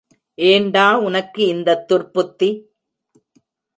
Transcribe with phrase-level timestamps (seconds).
[0.37, 2.49] ஏண்டா உனக்கு இந்தத் துர்ப்புத்தி?